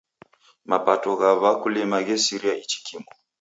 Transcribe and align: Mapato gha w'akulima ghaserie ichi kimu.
Mapato 0.69 1.09
gha 1.19 1.29
w'akulima 1.41 1.97
ghaserie 2.07 2.53
ichi 2.63 2.79
kimu. 2.85 3.09